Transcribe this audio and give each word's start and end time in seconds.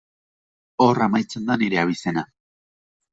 Hor 0.85 1.01
amaitzen 1.07 1.45
da 1.49 1.57
nire 1.63 1.79
abizena. 1.83 2.25